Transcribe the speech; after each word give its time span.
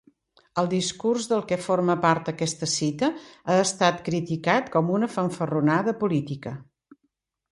El 0.59 0.69
discurs 0.69 1.27
del 1.31 1.43
que 1.51 1.57
forma 1.65 1.95
part 2.05 2.31
aquesta 2.31 2.69
cita 2.77 3.11
ha 3.51 3.57
estat 3.65 4.01
criticat 4.09 4.71
com 4.77 4.89
una 4.97 5.11
fanfarronada 5.17 5.97
política. 6.05 6.55